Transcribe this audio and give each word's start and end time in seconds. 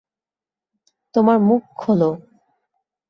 তোমার 1.15 1.37
মুখ 1.47 1.61
খোলো! 1.77 2.09